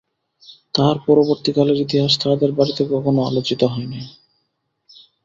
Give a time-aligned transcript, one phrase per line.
[0.75, 4.05] তাহার পরবর্তীকালের ইতিহাস তাহাদের বাড়িতে কখনো আলোচিত হয় নাই।